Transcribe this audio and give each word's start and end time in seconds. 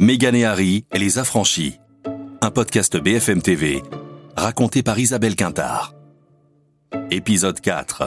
Meghan 0.00 0.32
et 0.32 0.46
Harry 0.46 0.86
et 0.94 0.98
les 0.98 1.18
affranchis. 1.18 1.78
Un 2.40 2.50
podcast 2.50 2.96
BFM 2.96 3.42
TV 3.42 3.82
raconté 4.34 4.82
par 4.82 4.98
Isabelle 4.98 5.36
Quintard. 5.36 5.92
Épisode 7.10 7.60
4. 7.60 8.04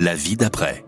La 0.00 0.14
vie 0.14 0.36
d'après. 0.36 0.84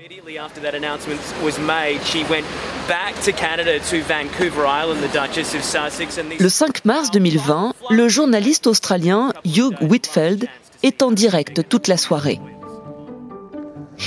Immediately 0.00 0.38
after 0.38 0.60
that 0.60 0.74
announcement 0.76 1.20
was 1.44 1.60
made, 1.60 2.02
she 2.04 2.28
went 2.28 2.44
back 2.88 3.14
to 3.22 3.30
Canada 3.30 3.78
to 3.78 3.98
Vancouver 4.08 4.66
Island, 4.66 5.00
the 5.00 5.12
Duchess 5.12 5.54
of 5.54 5.62
Sussex. 5.62 6.18
And 6.18 6.36
Le 6.40 6.48
5 6.48 6.84
mars 6.84 7.12
2020, 7.12 7.74
le 7.90 8.08
journaliste 8.08 8.66
australien 8.66 9.32
Hugh 9.44 9.72
Whitfield 9.82 10.48
est 10.82 11.00
en 11.00 11.12
direct 11.12 11.68
toute 11.68 11.86
la 11.86 11.96
soirée. 11.96 12.40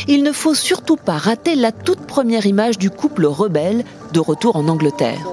Il 0.07 0.23
ne 0.23 0.31
faut 0.31 0.55
surtout 0.55 0.97
pas 0.97 1.17
rater 1.17 1.55
la 1.55 1.71
toute 1.71 2.05
première 2.05 2.45
image 2.45 2.77
du 2.77 2.89
couple 2.89 3.25
rebelle 3.25 3.83
de 4.13 4.19
retour 4.19 4.55
en 4.55 4.67
Angleterre. 4.67 5.25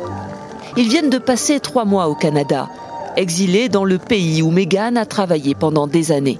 Ils 0.77 0.89
viennent 0.89 1.11
de 1.11 1.18
passer 1.18 1.61
trois 1.61 1.85
mois 1.85 2.08
au 2.08 2.14
Canada, 2.14 2.68
exilés 3.17 3.68
dans 3.68 3.85
le 3.85 3.98
pays 3.98 4.43
où 4.43 4.50
Meghan 4.50 4.96
a 4.96 5.07
travaillé 5.07 5.54
pendant 5.54 5.86
des 5.86 6.12
années. 6.12 6.39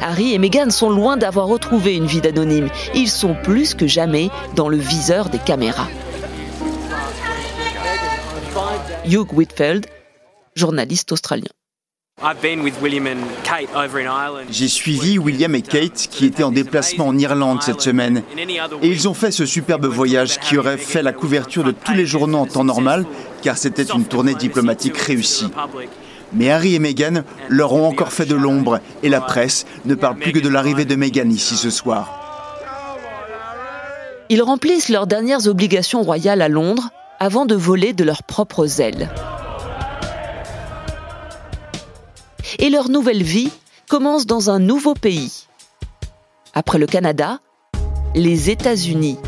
Harry 0.00 0.34
et 0.34 0.38
Meghan 0.38 0.70
sont 0.70 0.90
loin 0.90 1.16
d'avoir 1.16 1.46
retrouvé 1.46 1.96
une 1.96 2.06
vie 2.06 2.20
d'anonyme. 2.20 2.68
Ils 2.94 3.08
sont 3.08 3.34
plus 3.34 3.74
que 3.74 3.86
jamais 3.86 4.30
dans 4.54 4.68
le 4.68 4.76
viseur 4.76 5.28
des 5.28 5.38
caméras. 5.38 5.88
Hugh 9.06 9.32
Whitfield, 9.32 9.86
journaliste 10.54 11.12
australien. 11.12 11.48
J'ai 14.50 14.68
suivi 14.68 15.18
William 15.18 15.54
et 15.54 15.62
Kate 15.62 16.08
qui 16.10 16.26
étaient 16.26 16.42
en 16.42 16.52
déplacement 16.52 17.08
en 17.08 17.18
Irlande 17.18 17.62
cette 17.62 17.80
semaine. 17.80 18.22
Et 18.82 18.88
ils 18.88 19.08
ont 19.08 19.14
fait 19.14 19.32
ce 19.32 19.44
superbe 19.44 19.86
voyage 19.86 20.38
qui 20.38 20.56
aurait 20.56 20.78
fait 20.78 21.02
la 21.02 21.12
couverture 21.12 21.64
de 21.64 21.72
tous 21.72 21.94
les 21.94 22.06
journaux 22.06 22.38
en 22.38 22.46
temps 22.46 22.64
normal, 22.64 23.06
car 23.42 23.58
c'était 23.58 23.82
une 23.82 24.04
tournée 24.04 24.34
diplomatique 24.34 24.96
réussie. 24.96 25.48
Mais 26.32 26.50
Harry 26.50 26.74
et 26.74 26.78
Meghan 26.78 27.22
leur 27.48 27.72
ont 27.72 27.86
encore 27.86 28.12
fait 28.12 28.24
de 28.24 28.34
l'ombre 28.34 28.80
et 29.02 29.08
la 29.08 29.20
presse 29.20 29.66
ne 29.84 29.94
parle 29.94 30.16
plus 30.16 30.32
que 30.32 30.38
de 30.38 30.48
l'arrivée 30.48 30.84
de 30.84 30.94
Meghan 30.94 31.28
ici 31.28 31.56
ce 31.56 31.70
soir. 31.70 32.18
Ils 34.28 34.42
remplissent 34.42 34.88
leurs 34.88 35.06
dernières 35.06 35.46
obligations 35.46 36.02
royales 36.02 36.40
à 36.40 36.48
Londres 36.48 36.88
avant 37.20 37.44
de 37.44 37.54
voler 37.54 37.92
de 37.92 38.04
leurs 38.04 38.22
propres 38.22 38.80
ailes. 38.80 39.10
Et 42.58 42.70
leur 42.70 42.88
nouvelle 42.88 43.22
vie 43.22 43.50
commence 43.88 44.26
dans 44.26 44.50
un 44.50 44.58
nouveau 44.58 44.94
pays. 44.94 45.46
Après 46.54 46.78
le 46.78 46.86
Canada, 46.86 47.40
les 48.14 48.50
États-Unis. 48.50 49.18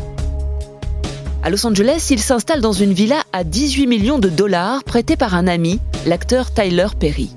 À 1.43 1.49
Los 1.49 1.65
Angeles, 1.65 2.07
ils 2.11 2.19
s'installent 2.19 2.61
dans 2.61 2.73
une 2.73 2.93
villa 2.93 3.23
à 3.33 3.43
18 3.43 3.87
millions 3.87 4.19
de 4.19 4.29
dollars 4.29 4.83
prêtée 4.83 5.15
par 5.15 5.35
un 5.35 5.47
ami, 5.47 5.79
l'acteur 6.05 6.53
Tyler 6.53 6.87
Perry. 6.99 7.35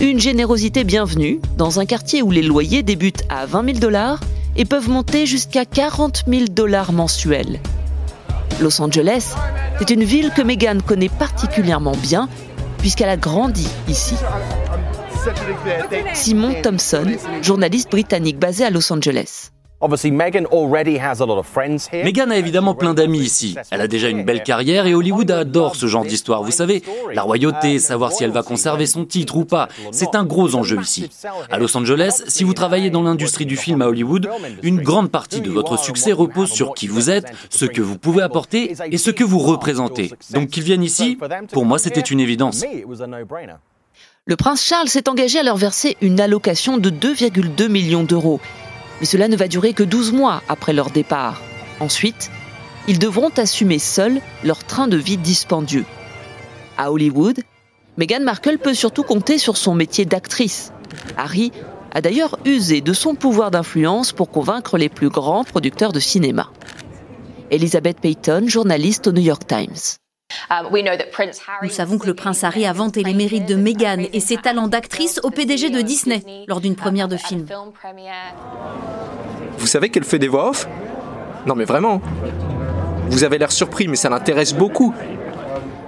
Une 0.00 0.18
générosité 0.18 0.84
bienvenue 0.84 1.40
dans 1.56 1.78
un 1.78 1.86
quartier 1.86 2.22
où 2.22 2.30
les 2.30 2.42
loyers 2.42 2.82
débutent 2.82 3.24
à 3.28 3.46
20 3.46 3.64
000 3.66 3.78
dollars 3.78 4.20
et 4.56 4.64
peuvent 4.64 4.88
monter 4.88 5.26
jusqu'à 5.26 5.64
40 5.64 6.24
000 6.26 6.44
dollars 6.50 6.92
mensuels. 6.92 7.60
Los 8.60 8.80
Angeles, 8.80 9.34
c'est 9.78 9.90
une 9.90 10.04
ville 10.04 10.30
que 10.34 10.42
Meghan 10.42 10.78
connaît 10.84 11.08
particulièrement 11.08 11.96
bien 11.96 12.28
puisqu'elle 12.82 13.08
a 13.08 13.16
grandi 13.16 13.66
ici. 13.88 14.16
Simon 16.14 16.52
Thompson, 16.62 17.16
journaliste 17.40 17.90
britannique 17.90 18.38
basé 18.38 18.64
à 18.64 18.70
Los 18.70 18.92
Angeles. 18.92 19.52
Meghan 21.92 22.30
a 22.30 22.36
évidemment 22.36 22.74
plein 22.74 22.94
d'amis 22.94 23.20
ici. 23.20 23.56
Elle 23.70 23.80
a 23.80 23.88
déjà 23.88 24.08
une 24.08 24.24
belle 24.24 24.42
carrière 24.42 24.86
et 24.86 24.94
Hollywood 24.94 25.30
adore 25.30 25.76
ce 25.76 25.86
genre 25.86 26.04
d'histoire. 26.04 26.42
Vous 26.42 26.52
savez, 26.52 26.82
la 27.12 27.22
royauté, 27.22 27.78
savoir 27.78 28.12
si 28.12 28.24
elle 28.24 28.30
va 28.30 28.42
conserver 28.42 28.86
son 28.86 29.04
titre 29.04 29.36
ou 29.36 29.44
pas, 29.44 29.68
c'est 29.90 30.14
un 30.14 30.24
gros 30.24 30.54
enjeu 30.54 30.80
ici. 30.80 31.10
À 31.50 31.58
Los 31.58 31.76
Angeles, 31.76 32.22
si 32.28 32.44
vous 32.44 32.54
travaillez 32.54 32.90
dans 32.90 33.02
l'industrie 33.02 33.46
du 33.46 33.56
film 33.56 33.82
à 33.82 33.88
Hollywood, 33.88 34.28
une 34.62 34.80
grande 34.80 35.10
partie 35.10 35.40
de 35.40 35.50
votre 35.50 35.78
succès 35.78 36.12
repose 36.12 36.50
sur 36.50 36.74
qui 36.74 36.86
vous 36.86 37.10
êtes, 37.10 37.32
ce 37.50 37.64
que 37.64 37.82
vous 37.82 37.98
pouvez 37.98 38.22
apporter 38.22 38.74
et 38.90 38.98
ce 38.98 39.10
que 39.10 39.24
vous 39.24 39.38
représentez. 39.38 40.12
Donc 40.30 40.48
qu'ils 40.50 40.62
viennent 40.62 40.84
ici, 40.84 41.18
pour 41.52 41.64
moi 41.64 41.78
c'était 41.78 42.00
une 42.00 42.20
évidence. 42.20 42.64
Le 44.24 44.36
prince 44.36 44.64
Charles 44.64 44.88
s'est 44.88 45.08
engagé 45.08 45.40
à 45.40 45.42
leur 45.42 45.56
verser 45.56 45.96
une 46.00 46.20
allocation 46.20 46.78
de 46.78 46.90
2,2 46.90 47.68
millions 47.68 48.04
d'euros. 48.04 48.40
Mais 49.02 49.06
cela 49.06 49.26
ne 49.26 49.34
va 49.34 49.48
durer 49.48 49.72
que 49.72 49.82
12 49.82 50.12
mois 50.12 50.44
après 50.48 50.72
leur 50.72 50.90
départ. 50.90 51.42
Ensuite, 51.80 52.30
ils 52.86 53.00
devront 53.00 53.30
assumer 53.36 53.80
seuls 53.80 54.20
leur 54.44 54.62
train 54.62 54.86
de 54.86 54.96
vie 54.96 55.16
dispendieux. 55.16 55.84
À 56.78 56.92
Hollywood, 56.92 57.40
Meghan 57.96 58.20
Markle 58.20 58.58
peut 58.58 58.74
surtout 58.74 59.02
compter 59.02 59.38
sur 59.38 59.56
son 59.56 59.74
métier 59.74 60.04
d'actrice. 60.04 60.72
Harry 61.16 61.50
a 61.92 62.00
d'ailleurs 62.00 62.38
usé 62.44 62.80
de 62.80 62.92
son 62.92 63.16
pouvoir 63.16 63.50
d'influence 63.50 64.12
pour 64.12 64.30
convaincre 64.30 64.78
les 64.78 64.88
plus 64.88 65.08
grands 65.08 65.42
producteurs 65.42 65.92
de 65.92 65.98
cinéma. 65.98 66.52
Elizabeth 67.50 68.00
Payton, 68.00 68.44
journaliste 68.46 69.08
au 69.08 69.12
New 69.12 69.20
York 69.20 69.48
Times. 69.48 70.01
Nous 71.62 71.70
savons 71.70 71.98
que 71.98 72.06
le 72.06 72.14
prince 72.14 72.44
Harry 72.44 72.66
a 72.66 72.72
vanté 72.72 73.02
les 73.02 73.14
mérites 73.14 73.46
de 73.46 73.54
Meghan 73.54 74.04
et 74.12 74.20
ses 74.20 74.36
talents 74.36 74.68
d'actrice 74.68 75.20
au 75.22 75.30
PDG 75.30 75.70
de 75.70 75.80
Disney 75.80 76.22
lors 76.48 76.60
d'une 76.60 76.76
première 76.76 77.08
de 77.08 77.16
film. 77.16 77.46
Vous 79.58 79.66
savez 79.66 79.90
qu'elle 79.90 80.04
fait 80.04 80.18
des 80.18 80.28
voix 80.28 80.50
off? 80.50 80.68
Non 81.46 81.54
mais 81.54 81.64
vraiment. 81.64 82.00
Vous 83.08 83.24
avez 83.24 83.38
l'air 83.38 83.52
surpris, 83.52 83.88
mais 83.88 83.96
ça 83.96 84.08
l'intéresse 84.08 84.54
beaucoup. 84.54 84.94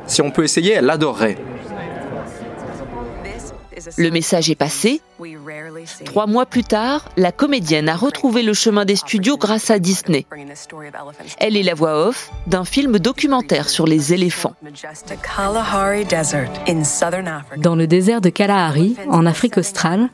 Si 0.06 0.20
on 0.20 0.30
peut 0.30 0.44
essayer, 0.44 0.74
elle 0.74 0.84
l'adorerait. 0.84 1.38
Le 3.96 4.10
message 4.10 4.50
est 4.50 4.54
passé. 4.54 5.00
Trois 6.04 6.26
mois 6.26 6.46
plus 6.46 6.64
tard, 6.64 7.08
la 7.16 7.32
comédienne 7.32 7.88
a 7.88 7.96
retrouvé 7.96 8.42
le 8.42 8.54
chemin 8.54 8.84
des 8.84 8.96
studios 8.96 9.36
grâce 9.36 9.70
à 9.70 9.78
Disney. 9.78 10.26
Elle 11.38 11.56
est 11.56 11.62
la 11.62 11.74
voix 11.74 12.06
off 12.06 12.30
d'un 12.46 12.64
film 12.64 12.98
documentaire 12.98 13.68
sur 13.68 13.86
les 13.86 14.12
éléphants. 14.12 14.54
Dans 17.56 17.76
le 17.76 17.86
désert 17.86 18.20
de 18.20 18.28
Kalahari, 18.28 18.96
en 19.08 19.26
Afrique 19.26 19.58
australe, 19.58 20.08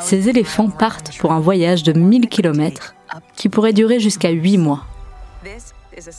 ces 0.00 0.28
éléphants 0.28 0.70
partent 0.70 1.16
pour 1.18 1.32
un 1.32 1.40
voyage 1.40 1.82
de 1.82 1.92
1000 1.92 2.28
km 2.28 2.94
qui 3.36 3.48
pourrait 3.48 3.72
durer 3.72 4.00
jusqu'à 4.00 4.30
8 4.30 4.58
mois. 4.58 4.84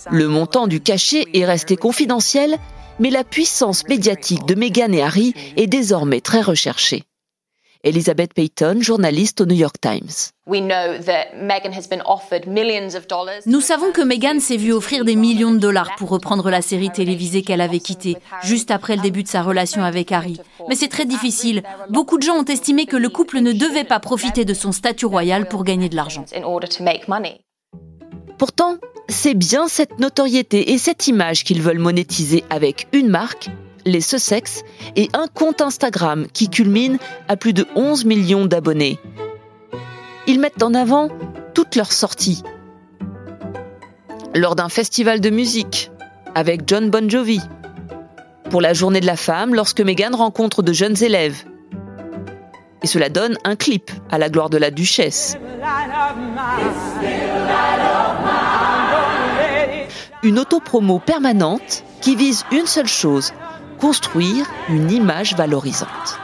Le 0.10 0.28
montant 0.28 0.68
du 0.68 0.80
cachet 0.80 1.26
est 1.34 1.46
resté 1.46 1.76
confidentiel, 1.76 2.58
mais 3.00 3.10
la 3.10 3.24
puissance 3.24 3.88
médiatique 3.88 4.46
de 4.46 4.56
Meghan 4.56 4.92
et 4.92 5.02
Harry 5.02 5.34
est 5.58 5.68
désormais 5.68 6.22
très 6.22 6.42
recherchée. 6.42 7.04
Elizabeth 7.86 8.34
Payton, 8.34 8.80
journaliste 8.82 9.42
au 9.42 9.46
New 9.46 9.56
York 9.56 9.76
Times. 9.80 10.10
Nous 13.46 13.62
savons 13.62 13.92
que 13.92 14.02
Meghan 14.02 14.40
s'est 14.40 14.58
vue 14.58 14.74
offrir 14.74 15.06
des 15.06 15.16
millions 15.16 15.54
de 15.54 15.60
dollars 15.60 15.96
pour 15.96 16.10
reprendre 16.10 16.50
la 16.50 16.64
série 16.64 16.90
télévisée 16.90 17.44
qu'elle 17.44 17.62
avait 17.62 17.80
quittée, 17.80 18.18
juste 18.42 18.72
après 18.72 18.96
le 18.96 19.04
début 19.04 19.22
de 19.22 19.28
sa 19.28 19.44
relation 19.44 19.84
avec 19.84 20.12
Harry. 20.12 20.40
Mais 20.68 20.76
c'est 20.76 20.88
très 20.88 21.06
difficile. 21.06 21.62
Beaucoup 21.90 22.18
de 22.18 22.24
gens 22.24 22.38
ont 22.38 22.46
estimé 22.46 22.88
que 22.88 22.98
le 22.98 23.10
couple 23.10 23.40
ne 23.42 23.52
devait 23.52 23.84
pas 23.84 24.00
profiter 24.00 24.46
de 24.46 24.56
son 24.56 24.72
statut 24.72 25.06
royal 25.06 25.48
pour 25.48 25.64
gagner 25.64 25.88
de 25.88 25.96
l'argent. 25.96 26.26
Pourtant, 28.38 28.78
c'est 29.08 29.34
bien 29.34 29.68
cette 29.68 30.00
notoriété 30.00 30.72
et 30.72 30.78
cette 30.78 31.08
image 31.08 31.44
qu'ils 31.44 31.62
veulent 31.62 31.80
monétiser 31.80 32.44
avec 32.50 32.88
une 32.92 33.10
marque, 33.10 33.50
les 33.86 34.02
Sussex, 34.02 34.64
et 34.96 35.10
un 35.14 35.28
compte 35.28 35.62
Instagram 35.62 36.28
qui 36.34 36.50
culmine 36.50 36.98
à 37.28 37.38
plus 37.38 37.54
de 37.54 37.66
11 37.76 38.06
millions 38.06 38.46
d'abonnés. 38.46 39.00
Ils 40.28 40.40
mettent 40.40 40.64
en 40.64 40.74
avant 40.74 41.10
toutes 41.54 41.76
leurs 41.76 41.94
sorties. 41.94 42.44
Lors 44.34 44.56
d'un 44.56 44.70
festival 44.70 45.22
de 45.22 45.30
musique, 45.30 45.92
avec 46.34 46.64
John 46.68 46.90
Bon 46.90 47.10
Jovi. 47.10 47.40
Pour 48.50 48.60
la 48.60 48.74
journée 48.74 49.00
de 49.00 49.06
la 49.06 49.16
femme, 49.16 49.56
lorsque 49.56 49.82
Meghan 49.82 50.16
rencontre 50.16 50.62
de 50.62 50.74
jeunes 50.74 51.02
élèves. 51.02 51.46
Et 52.86 52.88
cela 52.88 53.10
donne 53.10 53.36
un 53.44 53.56
clip 53.56 53.90
à 54.12 54.20
la 54.20 54.30
gloire 54.30 54.52
de 54.52 54.60
la 54.60 54.70
duchesse. 54.70 55.40
Une 60.22 60.38
autopromo 60.38 61.00
permanente 61.00 61.84
qui 62.02 62.16
vise 62.16 62.44
une 62.52 62.68
seule 62.68 62.88
chose, 62.88 63.34
construire 63.80 64.46
une 64.70 64.92
image 64.92 65.34
valorisante. 65.34 66.20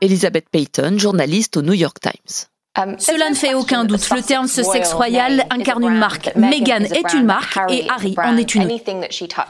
Elizabeth 0.00 0.48
Payton, 0.48 0.96
journaliste 0.96 1.56
au 1.56 1.62
New 1.62 1.72
York 1.72 1.98
Times. 2.00 2.46
Um, 2.78 2.94
Cela 3.00 3.28
ne 3.30 3.34
fait 3.34 3.54
aucun 3.54 3.84
doute. 3.84 4.08
Le 4.10 4.22
terme 4.22 4.46
ce 4.46 4.62
sexe 4.62 4.92
royal 4.92 5.44
incarne 5.50 5.82
une 5.82 5.98
marque. 5.98 6.30
Meghan 6.36 6.84
est 6.84 7.12
une 7.14 7.24
marque 7.24 7.58
et 7.68 7.88
Harry 7.90 8.14
en 8.16 8.36
est 8.36 8.54
une. 8.54 8.68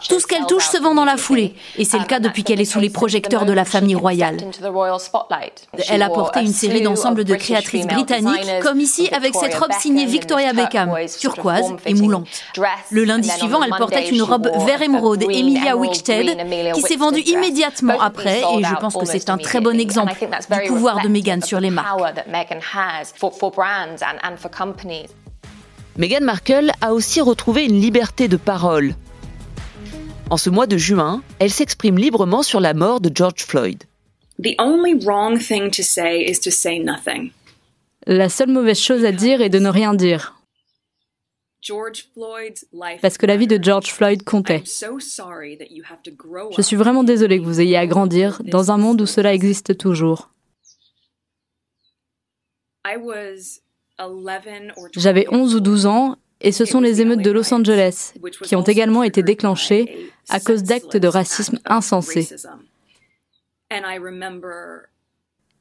Tout 0.08 0.20
ce 0.20 0.26
qu'elle 0.26 0.46
touche 0.46 0.64
se 0.64 0.78
vend 0.78 0.94
dans 0.94 1.04
la 1.04 1.18
foulée. 1.18 1.54
Et 1.76 1.84
c'est 1.84 1.98
le 1.98 2.06
cas 2.06 2.18
depuis 2.18 2.44
qu'elle 2.44 2.62
est 2.62 2.64
sous 2.64 2.80
les 2.80 2.88
projecteurs 2.88 3.44
de 3.44 3.52
la 3.52 3.66
famille 3.66 3.94
royale. 3.94 4.38
Elle 5.90 6.02
a 6.02 6.08
porté 6.08 6.40
une 6.40 6.52
série 6.52 6.80
d'ensembles 6.80 7.24
de 7.24 7.34
créatrices 7.34 7.86
britanniques, 7.86 8.62
comme 8.62 8.80
ici 8.80 9.10
avec 9.12 9.34
cette 9.34 9.54
robe 9.54 9.72
signée 9.78 10.06
Victoria 10.06 10.54
Beckham, 10.54 10.90
turquoise 11.20 11.74
et 11.84 11.92
moulante. 11.92 12.26
Le 12.90 13.04
lundi 13.04 13.28
suivant, 13.28 13.62
elle 13.62 13.74
portait 13.76 14.08
une 14.08 14.22
robe 14.22 14.50
vert 14.64 14.80
émeraude 14.80 15.24
Emilia 15.24 15.76
Wickstead, 15.76 16.38
qui 16.72 16.80
s'est 16.80 16.96
vendue 16.96 17.20
immédiatement 17.20 18.00
après. 18.00 18.40
Et 18.40 18.64
je 18.64 18.74
pense 18.76 18.96
que 18.96 19.04
c'est 19.04 19.28
un 19.28 19.36
très 19.36 19.60
bon 19.60 19.78
exemple 19.78 20.14
du 20.14 20.68
pouvoir 20.68 21.02
de 21.02 21.08
Meghan 21.08 21.42
sur 21.42 21.60
les 21.60 21.70
marques. 21.70 22.00
Meghan 25.96 26.24
Markle 26.24 26.70
a 26.80 26.94
aussi 26.94 27.20
retrouvé 27.20 27.64
une 27.64 27.80
liberté 27.80 28.28
de 28.28 28.36
parole. 28.36 28.94
En 30.30 30.36
ce 30.36 30.48
mois 30.48 30.66
de 30.66 30.76
juin, 30.76 31.22
elle 31.40 31.50
s'exprime 31.50 31.98
librement 31.98 32.42
sur 32.42 32.60
la 32.60 32.72
mort 32.72 33.00
de 33.00 33.10
George 33.12 33.44
Floyd. 33.44 33.82
La 38.06 38.28
seule 38.28 38.48
mauvaise 38.48 38.80
chose 38.80 39.04
à 39.04 39.12
dire 39.12 39.42
est 39.42 39.50
de 39.50 39.58
ne 39.58 39.68
rien 39.68 39.92
dire. 39.94 40.36
Parce 43.02 43.18
que 43.18 43.26
la 43.26 43.36
vie 43.36 43.46
de 43.46 43.62
George 43.62 43.92
Floyd 43.92 44.22
comptait. 44.22 44.62
Je 46.56 46.62
suis 46.62 46.76
vraiment 46.76 47.04
désolée 47.04 47.38
que 47.38 47.44
vous 47.44 47.60
ayez 47.60 47.76
à 47.76 47.86
grandir 47.86 48.40
dans 48.44 48.70
un 48.70 48.78
monde 48.78 49.02
où 49.02 49.06
cela 49.06 49.34
existe 49.34 49.76
toujours. 49.76 50.30
J'avais 54.96 55.26
11 55.30 55.54
ou 55.54 55.60
12 55.60 55.86
ans 55.86 56.16
et 56.40 56.52
ce 56.52 56.64
sont 56.64 56.80
les 56.80 57.00
émeutes 57.00 57.22
de 57.22 57.30
Los 57.30 57.52
Angeles 57.52 58.14
qui 58.44 58.56
ont 58.56 58.62
également 58.62 59.02
été 59.02 59.22
déclenchées 59.22 60.10
à 60.28 60.40
cause 60.40 60.62
d'actes 60.62 60.96
de 60.96 61.08
racisme 61.08 61.58
insensés. 61.66 62.28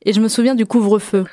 Et 0.06 0.13
je 0.13 0.21
me 0.21 0.30
souviens 0.30 0.56
du 0.56 0.66
couvre-feu. 0.66 1.25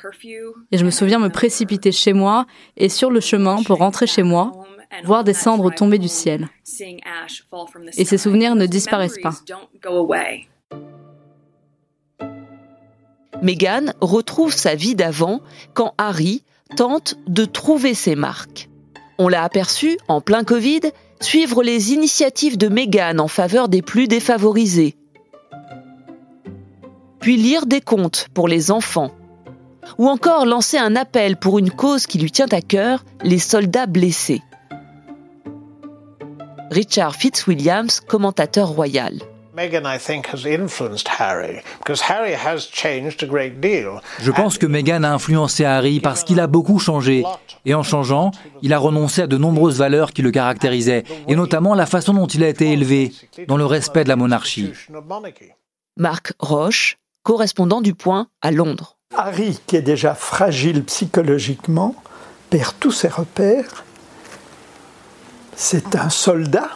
Et 0.71 0.77
je 0.77 0.85
me 0.85 0.91
souviens 0.91 1.19
me 1.19 1.29
précipiter 1.29 1.93
chez 1.93 2.13
moi 2.13 2.45
et 2.75 2.89
sur 2.89 3.09
le 3.09 3.21
chemin 3.21 3.63
pour 3.63 3.77
rentrer 3.77 4.07
chez 4.07 4.23
moi, 4.23 4.51
voir 5.05 5.23
des 5.23 5.33
cendres 5.33 5.73
tomber 5.73 5.97
du 5.97 6.09
ciel. 6.09 6.49
Et 7.97 8.05
ces 8.05 8.17
souvenirs 8.17 8.55
ne 8.55 8.65
disparaissent 8.65 9.21
pas. 9.21 9.35
Meghan 13.41 13.93
retrouve 14.01 14.53
sa 14.53 14.75
vie 14.75 14.95
d'avant 14.95 15.41
quand 15.73 15.93
Harry 15.97 16.43
tente 16.75 17.15
de 17.27 17.45
trouver 17.45 17.93
ses 17.93 18.15
marques. 18.15 18.69
On 19.19 19.27
l'a 19.27 19.43
aperçu, 19.43 19.97
en 20.07 20.21
plein 20.21 20.43
Covid, 20.43 20.81
suivre 21.19 21.63
les 21.63 21.93
initiatives 21.93 22.57
de 22.57 22.67
Meghan 22.67 23.19
en 23.19 23.27
faveur 23.27 23.69
des 23.69 23.81
plus 23.81 24.07
défavorisés. 24.07 24.95
Puis 27.19 27.37
lire 27.37 27.65
des 27.65 27.81
contes 27.81 28.27
pour 28.33 28.47
les 28.47 28.71
enfants. 28.71 29.11
Ou 29.97 30.07
encore 30.07 30.45
lancer 30.45 30.77
un 30.77 30.95
appel 30.95 31.37
pour 31.37 31.59
une 31.59 31.71
cause 31.71 32.07
qui 32.07 32.17
lui 32.17 32.31
tient 32.31 32.51
à 32.51 32.61
cœur, 32.61 33.05
les 33.23 33.39
soldats 33.39 33.85
blessés. 33.85 34.41
Richard 36.69 37.15
Fitzwilliams, 37.15 37.89
commentateur 38.07 38.69
royal. 38.69 39.19
Je 44.19 44.31
pense 44.31 44.57
que 44.59 44.67
Meghan 44.67 45.03
a 45.03 45.09
influencé 45.09 45.65
Harry 45.65 45.99
parce 45.99 46.23
qu'il 46.23 46.39
a 46.39 46.45
beaucoup 46.45 46.77
changé. 46.77 47.23
Et 47.65 47.73
en 47.73 47.81
changeant, 47.81 48.29
il 48.61 48.71
a 48.71 48.77
renoncé 48.77 49.23
à 49.23 49.27
de 49.27 49.35
nombreuses 49.35 49.79
valeurs 49.79 50.13
qui 50.13 50.21
le 50.21 50.29
caractérisaient, 50.29 51.05
et 51.27 51.35
notamment 51.35 51.73
la 51.73 51.87
façon 51.87 52.13
dont 52.13 52.27
il 52.27 52.43
a 52.43 52.49
été 52.49 52.71
élevé, 52.71 53.11
dans 53.47 53.57
le 53.57 53.65
respect 53.65 54.03
de 54.03 54.09
la 54.09 54.15
monarchie. 54.15 54.71
Marc 55.97 56.33
Roche, 56.37 56.97
correspondant 57.23 57.81
du 57.81 57.95
Point 57.95 58.27
à 58.43 58.51
Londres. 58.51 58.97
Harry, 59.15 59.59
qui 59.65 59.75
est 59.75 59.81
déjà 59.81 60.13
fragile 60.13 60.83
psychologiquement, 60.83 61.95
perd 62.51 62.75
tous 62.79 62.91
ses 62.91 63.07
repères. 63.07 63.85
C'est 65.55 65.95
un 65.95 66.09
soldat 66.09 66.69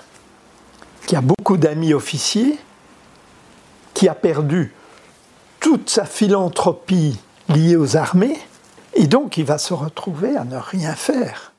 qui 1.06 1.16
a 1.16 1.22
beaucoup 1.22 1.58
d'amis 1.58 1.94
officiers 1.94 2.58
qui 4.02 4.10
a 4.10 4.16
perdu 4.16 4.74
toute 5.60 5.92
sa 5.92 6.06
philanthropie 6.06 7.20
liée 7.50 7.76
aux 7.76 7.98
armées, 7.98 8.40
et 8.96 9.06
donc 9.06 9.38
il 9.38 9.46
va 9.46 9.60
se 9.60 9.76
retrouver 9.76 10.36
à 10.36 10.44
ne 10.44 10.58
rien 10.58 10.96
faire. 10.96 11.54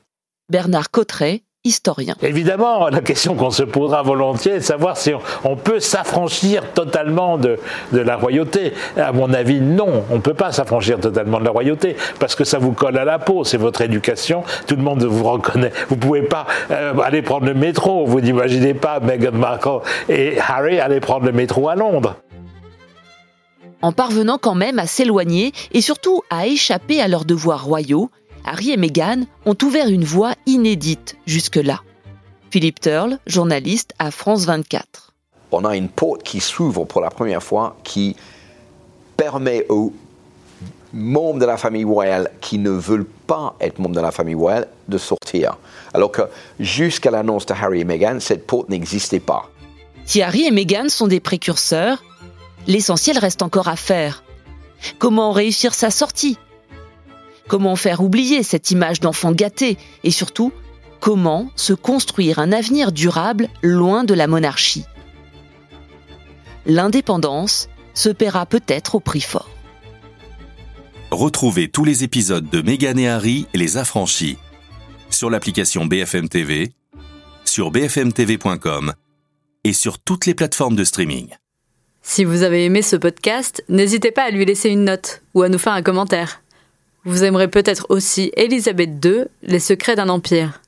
Bernard 0.49 0.91
Cotteret, 0.91 1.43
historien. 1.65 2.15
Évidemment, 2.21 2.89
la 2.89 2.99
question 2.99 3.35
qu'on 3.35 3.49
se 3.49 3.63
posera 3.63 4.01
volontiers 4.01 4.53
est 4.53 4.59
de 4.59 4.63
savoir 4.63 4.97
si 4.97 5.13
on, 5.45 5.55
peut 5.55 5.79
s'affranchir 5.79 6.73
totalement 6.73 7.37
de, 7.37 7.57
de, 7.93 7.99
la 7.99 8.17
royauté. 8.17 8.73
À 8.97 9.13
mon 9.13 9.33
avis, 9.33 9.61
non, 9.61 10.03
on 10.11 10.15
ne 10.15 10.21
peut 10.21 10.33
pas 10.33 10.51
s'affranchir 10.51 10.99
totalement 10.99 11.39
de 11.39 11.45
la 11.45 11.51
royauté 11.51 11.95
parce 12.19 12.35
que 12.35 12.43
ça 12.43 12.57
vous 12.57 12.73
colle 12.73 12.97
à 12.97 13.05
la 13.05 13.19
peau, 13.19 13.45
c'est 13.45 13.57
votre 13.57 13.81
éducation, 13.81 14.43
tout 14.67 14.75
le 14.75 14.81
monde 14.81 15.03
vous 15.03 15.23
reconnaît. 15.23 15.71
Vous 15.87 15.95
ne 15.95 16.01
pouvez 16.01 16.23
pas 16.23 16.45
euh, 16.71 16.97
aller 16.99 17.21
prendre 17.21 17.45
le 17.45 17.53
métro, 17.53 18.05
vous 18.05 18.19
n'imaginez 18.19 18.73
pas 18.73 18.99
Meghan 18.99 19.31
Markle 19.31 19.79
et 20.09 20.37
Harry 20.45 20.81
aller 20.81 20.99
prendre 20.99 21.25
le 21.25 21.31
métro 21.31 21.69
à 21.69 21.75
Londres 21.75 22.17
en 23.83 23.91
parvenant 23.91 24.39
quand 24.39 24.55
même 24.55 24.79
à 24.79 24.87
s'éloigner 24.87 25.51
et 25.73 25.81
surtout 25.81 26.23
à 26.29 26.47
échapper 26.47 27.01
à 27.01 27.09
leurs 27.09 27.25
devoirs 27.25 27.65
royaux, 27.65 28.09
Harry 28.45 28.71
et 28.71 28.77
Meghan 28.77 29.25
ont 29.45 29.57
ouvert 29.61 29.89
une 29.89 30.05
voie 30.05 30.33
inédite 30.45 31.17
jusque-là. 31.27 31.81
Philippe 32.49 32.79
Turle, 32.79 33.19
journaliste 33.27 33.93
à 33.99 34.09
France 34.09 34.45
24. 34.45 35.13
On 35.51 35.65
a 35.65 35.75
une 35.75 35.89
porte 35.89 36.23
qui 36.23 36.39
s'ouvre 36.39 36.85
pour 36.85 37.01
la 37.01 37.09
première 37.09 37.43
fois 37.43 37.75
qui 37.83 38.15
permet 39.17 39.65
aux 39.67 39.93
membres 40.93 41.39
de 41.39 41.45
la 41.45 41.57
famille 41.57 41.83
royale 41.83 42.31
qui 42.39 42.59
ne 42.59 42.69
veulent 42.69 43.09
pas 43.27 43.55
être 43.59 43.79
membres 43.79 43.95
de 43.95 44.01
la 44.01 44.11
famille 44.11 44.35
royale 44.35 44.67
de 44.87 44.97
sortir. 44.97 45.57
Alors 45.93 46.11
que 46.11 46.21
jusqu'à 46.59 47.11
l'annonce 47.11 47.45
de 47.45 47.53
Harry 47.53 47.81
et 47.81 47.83
Meghan, 47.83 48.19
cette 48.21 48.47
porte 48.47 48.69
n'existait 48.69 49.19
pas. 49.19 49.49
Si 50.05 50.21
Harry 50.21 50.45
et 50.45 50.51
Meghan 50.51 50.89
sont 50.89 51.07
des 51.07 51.19
précurseurs, 51.19 52.01
l'essentiel 52.67 53.17
reste 53.17 53.41
encore 53.41 53.67
à 53.67 53.75
faire. 53.75 54.23
Comment 54.99 55.31
réussir 55.31 55.73
sa 55.73 55.91
sortie? 55.91 56.37
Comment 57.47 57.75
faire 57.75 58.01
oublier 58.01 58.43
cette 58.43 58.71
image 58.71 58.99
d'enfant 58.99 59.31
gâté? 59.31 59.77
Et 60.03 60.11
surtout, 60.11 60.51
comment 60.99 61.49
se 61.55 61.73
construire 61.73 62.39
un 62.39 62.51
avenir 62.51 62.91
durable 62.91 63.49
loin 63.61 64.03
de 64.03 64.13
la 64.13 64.27
monarchie? 64.27 64.85
L'indépendance 66.65 67.67
se 67.93 68.09
paiera 68.09 68.45
peut-être 68.45 68.95
au 68.95 68.99
prix 68.99 69.21
fort. 69.21 69.49
Retrouvez 71.11 71.69
tous 71.69 71.83
les 71.83 72.03
épisodes 72.03 72.49
de 72.49 72.61
Meghan 72.61 72.97
et 72.97 73.07
Harry 73.07 73.45
les 73.53 73.77
affranchis 73.77 74.37
sur 75.09 75.29
l'application 75.29 75.85
BFM 75.85 76.27
TV, 76.27 76.73
sur 77.45 77.69
bfmtv.com 77.69 78.93
et 79.63 79.73
sur 79.73 79.99
toutes 79.99 80.25
les 80.25 80.33
plateformes 80.33 80.75
de 80.75 80.83
streaming. 80.83 81.29
Si 82.05 82.25
vous 82.25 82.43
avez 82.43 82.65
aimé 82.65 82.81
ce 82.81 82.97
podcast, 82.97 83.63
n'hésitez 83.69 84.11
pas 84.11 84.23
à 84.23 84.29
lui 84.29 84.45
laisser 84.45 84.69
une 84.69 84.83
note 84.83 85.21
ou 85.33 85.41
à 85.41 85.49
nous 85.49 85.57
faire 85.57 85.71
un 85.73 85.81
commentaire. 85.81 86.43
Vous 87.05 87.23
aimerez 87.23 87.47
peut-être 87.47 87.85
aussi 87.89 88.31
Élisabeth 88.35 89.03
II, 89.03 89.23
Les 89.41 89.59
secrets 89.59 89.95
d'un 89.95 90.09
empire. 90.09 90.61